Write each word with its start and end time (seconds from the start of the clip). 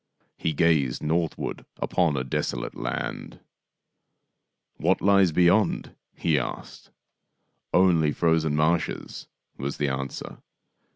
He 0.35 0.53
gazed 0.53 1.03
northward 1.03 1.63
upon 1.77 2.17
a 2.17 2.23
desolate 2.23 2.73
land." 2.73 3.39
What 4.77 4.99
lies 4.99 5.31
beyond?" 5.31 5.95
he 6.23 6.39
asked." 6.39 6.89
Only 7.71 8.11
frozen 8.11 8.55
marshes," 8.55 9.27
was 9.59 9.77
the 9.77 9.89
answer. 9.89 10.39